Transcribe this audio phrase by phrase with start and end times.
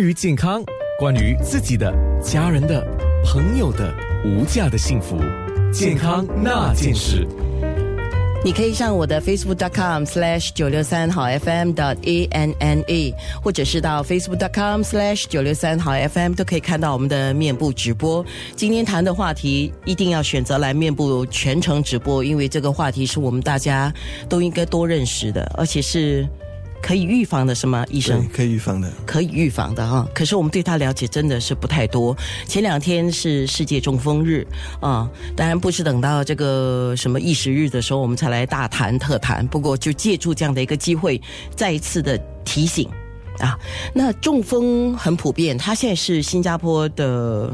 [0.00, 0.62] 于健康，
[0.98, 1.92] 关于自己的、
[2.22, 2.84] 家人的、
[3.24, 5.18] 朋友的无价的幸福，
[5.72, 7.26] 健康那件事。
[8.42, 18.24] 你可以上我的 facebook.com/slash 九六三好 FM 的 a n n a，或者是到 facebook.com/slash 九六三好 FM 都可以看到我们的面部直播。
[18.56, 23.92] 今天谈的话题一定要选择来面部全程直播，因为这个话题是我们大家
[24.26, 26.26] 都应该多认识的，而且是。
[26.82, 28.26] 可以预防的是吗医生？
[28.32, 30.08] 可以预防的，可以预防的哈。
[30.14, 32.16] 可是我们对他了解真的是不太多。
[32.46, 34.46] 前两天是世界中风日
[34.80, 39.46] 啊，当然不是等到这个什么意识日的时候我们才来大谈特谈。
[39.46, 41.20] 不过就借助这样的一个机会，
[41.54, 42.88] 再一次的提醒
[43.38, 43.58] 啊。
[43.92, 47.52] 那中风很普遍，它现在是新加坡的，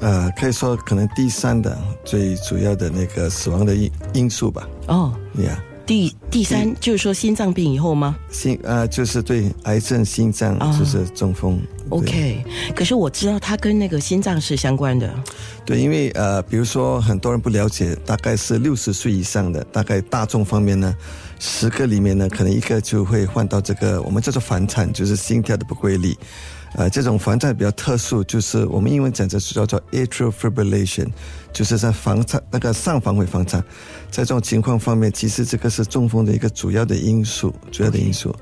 [0.00, 4.68] 呃，可以说可能第三的最主要的那个死亡的因因素吧。
[4.88, 5.60] 哦，呀。
[5.86, 8.16] 第第三就是说心脏病以后吗？
[8.30, 11.60] 心呃，就是对癌症、心脏就是中风。
[11.90, 12.42] OK，
[12.74, 15.14] 可是我知道它跟那个心脏是相关的。
[15.66, 20.96] 对，因为呃，比如说很多人不了解，大概是六十岁以上的，大概大众方面呢，
[21.38, 26.16] 十个里面呢，可能一个就会患到这个我们叫做房产，就是心跳的不规律。
[26.74, 31.06] 呃，这种房颤比较特殊，就是我们英文讲的是叫做 atrial fibrillation，
[31.52, 33.62] 就是在房颤那个上房会房颤，
[34.10, 38.34] 在这种情况方面，其实这个是中风的一个主要的因素，主要的因素，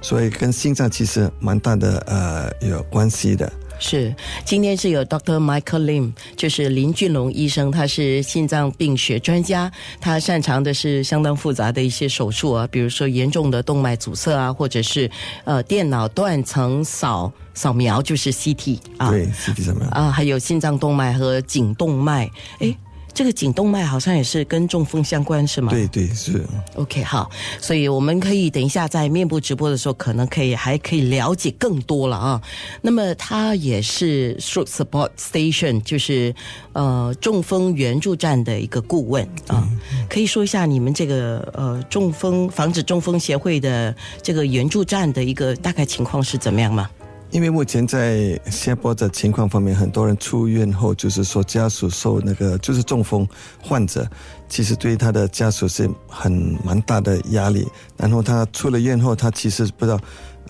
[0.00, 3.50] 所以跟心脏其实蛮大的呃有关系的。
[3.78, 5.38] 是，今天是有 Dr.
[5.38, 9.70] Michael Lim，就是林俊龙医生，他是心脏病学专家，
[10.00, 15.10] 他擅长的是相当复杂的一些手术啊，比如说严重的动脉阻塞啊，或者是
[15.44, 22.76] 呃电脑断层扫扫描，就是 CT 啊，对 CT 扫描啊，还有心脏动脉和颈动脉，哎。
[23.18, 25.72] 这个颈动脉好像也是跟中风相关，是吗？
[25.72, 26.40] 对对是。
[26.76, 27.28] OK，好，
[27.60, 32.40] 所以我们可以等一下在面部直播的时候，可能可以还可以了解更多了啊。
[32.80, 36.32] 那么它也是 Stroke Support Station，就是
[36.74, 39.68] 呃中风援助站的一个顾问啊。
[40.08, 43.92] 可以说一下你们这个呃中风防止中风协会的
[44.22, 46.88] 这个援助站的一个大概情况是怎么样吗？
[47.30, 53.28] 因为目前在新加坡的情况方面，很多人出院后，就是说家属受那个就是中风
[53.62, 54.08] 患者，
[54.48, 56.32] 其实对他的家属是很
[56.64, 57.66] 蛮大的压力。
[57.96, 59.98] 然后他出了院后，他其实不知道。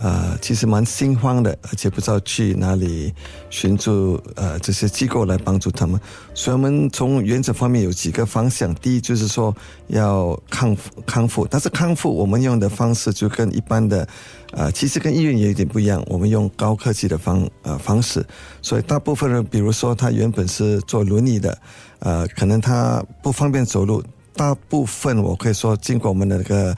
[0.01, 3.13] 呃，其实蛮心慌的，而且不知道去哪里
[3.51, 6.01] 寻助呃这些机构来帮助他们。
[6.35, 8.73] 所以我们从原则方面有几个方向。
[8.77, 9.55] 第一就是说
[9.89, 14.07] 要康复康复，但是康复我们用的方式就跟一般的
[14.53, 16.01] 呃，其实跟医院也有点不一样。
[16.07, 18.25] 我们用高科技的方呃方式，
[18.63, 21.59] 所以大部分人，比如说他原本是坐轮椅的，
[21.99, 24.01] 呃，可能他不方便走路，
[24.37, 26.77] 大部分我可以说经过我们的那个。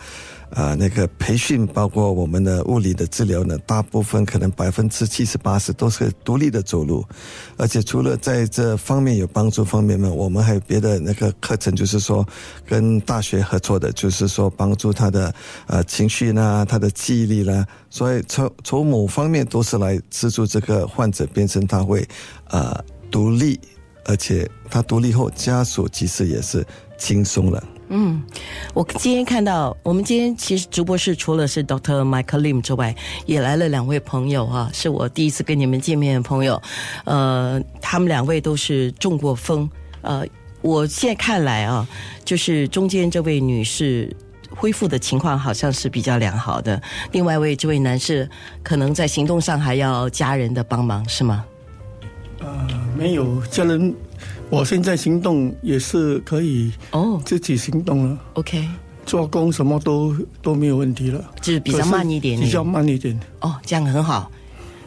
[0.55, 7.05] 啊，那个培训包括我们的物理的治疗呢，大部分可能百分之七十八十都是独立的走路，
[7.57, 12.27] 而且除了在这方面有帮助方面呢，我们还有别的那个课程，就是说
[12.67, 15.33] 跟大学合作的，就是说帮助他的
[15.67, 22.07] 呃情绪呢，他的记忆力啦，所以从从某方面都是来资助这个患者变成他会
[22.49, 22.77] 呃
[23.11, 23.59] 独立，
[24.05, 26.67] 而且他独立后家属其实也是
[26.99, 27.63] 轻松了。
[27.93, 28.23] 嗯，
[28.73, 32.95] 我今天看到，我们今天其实直播室除了是 Doctor Michael Lim 之外，
[33.27, 36.63] 也来了两位朋友哈，是我第一次跟你们见面的朋友。
[37.05, 39.69] 呃，他们两位都是中过风。
[40.03, 40.25] 呃，
[40.63, 41.85] 我现在看来啊，
[42.25, 44.17] 就是中间这位女士
[44.51, 46.81] 恢复的情况好像是比较良好的，
[47.11, 48.31] 另外一位这位男士
[48.63, 51.45] 可能在行动上还要家人的帮忙，是吗？
[52.39, 53.93] 呃，没有家人。
[54.51, 58.19] 我现在行动也是可以哦，自己行动了。
[58.35, 58.69] OK，
[59.07, 63.19] 做工什么都都没有问题了，就是比较慢一点，比较慢一点。
[63.41, 64.31] 哦，这样很好。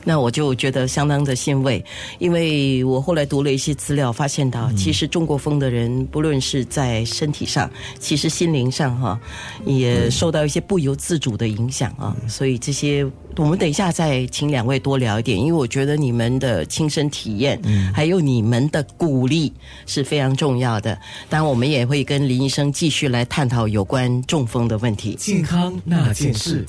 [0.03, 1.83] 那我就觉得相当的欣慰，
[2.19, 7.69] 因为我后来读了一些资料，发现到其实中国风的人，不论是在身体上，
[7.99, 9.19] 其实心灵上哈，
[9.65, 12.15] 也受到一些不由自主的影响啊。
[12.27, 13.05] 所以这些，
[13.37, 17.61] 我们等一下再请两位多聊一点，因为我觉得你们的亲身体验，
[17.93, 19.53] 还有你们的鼓励
[19.85, 20.97] 是非常重要的。
[21.29, 25.15] 当然，我们也会跟林医生继续来探讨有关中风的问题。
[25.15, 26.63] 健康那件事。